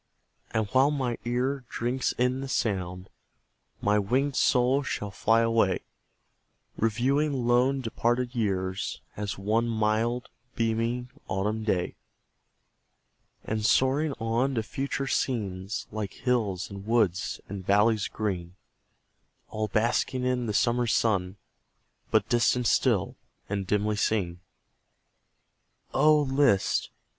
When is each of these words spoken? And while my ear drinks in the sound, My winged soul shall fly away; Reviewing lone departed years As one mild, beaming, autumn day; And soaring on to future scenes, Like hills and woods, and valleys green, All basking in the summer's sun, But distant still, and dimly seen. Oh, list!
And 0.49 0.65
while 0.69 0.89
my 0.89 1.19
ear 1.25 1.63
drinks 1.69 2.11
in 2.13 2.41
the 2.41 2.47
sound, 2.47 3.07
My 3.81 3.99
winged 3.99 4.35
soul 4.35 4.81
shall 4.81 5.11
fly 5.11 5.41
away; 5.41 5.81
Reviewing 6.75 7.45
lone 7.45 7.81
departed 7.81 8.33
years 8.33 8.99
As 9.15 9.37
one 9.37 9.67
mild, 9.69 10.29
beaming, 10.55 11.11
autumn 11.27 11.63
day; 11.63 11.97
And 13.43 13.63
soaring 13.63 14.13
on 14.13 14.55
to 14.55 14.63
future 14.63 15.05
scenes, 15.05 15.85
Like 15.91 16.13
hills 16.13 16.67
and 16.71 16.83
woods, 16.87 17.39
and 17.47 17.63
valleys 17.63 18.07
green, 18.07 18.55
All 19.49 19.67
basking 19.67 20.23
in 20.25 20.47
the 20.47 20.51
summer's 20.55 20.95
sun, 20.95 21.35
But 22.09 22.27
distant 22.27 22.65
still, 22.65 23.17
and 23.47 23.67
dimly 23.67 23.97
seen. 23.97 24.39
Oh, 25.93 26.21
list! 26.21 26.89